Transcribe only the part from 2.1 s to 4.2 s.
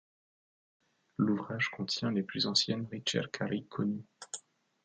les plus anciennes ricercari connues.